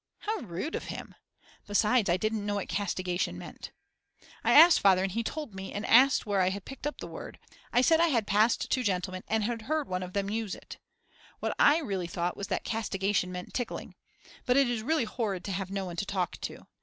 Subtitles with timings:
[0.21, 1.13] How rude of him.
[1.67, 3.69] Besides, I didn't know what castigation meant.
[4.43, 7.05] I asked Father and he told me and asked where I had picked up the
[7.07, 7.37] word.
[7.71, 10.79] I said I had passed 2 gentlemen and had heard one of them use it.
[11.39, 13.93] What I really thought was that castigation meant tickling.
[14.47, 16.65] But it is really horrid to have no one to talk to.